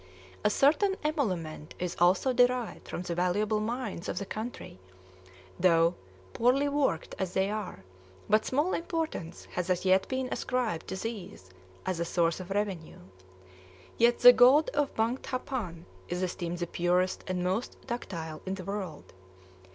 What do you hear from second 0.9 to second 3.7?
emolument is also derived from the valuable